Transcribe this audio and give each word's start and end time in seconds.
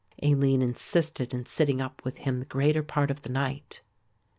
Aline 0.23 0.63
insisted 0.63 1.31
in 1.31 1.45
sitting 1.45 1.79
up 1.79 2.03
with 2.03 2.17
him 2.17 2.39
the 2.39 2.45
greater 2.45 2.81
part 2.81 3.11
of 3.11 3.21
the 3.21 3.29
night. 3.29 3.81